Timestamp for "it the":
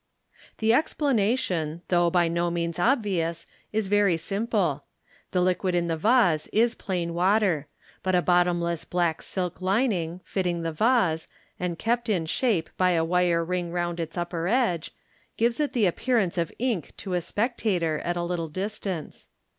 15.59-15.85